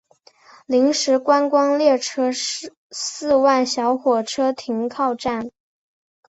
[0.65, 2.31] 临时观光列车
[2.89, 5.51] 四万小火车停靠站。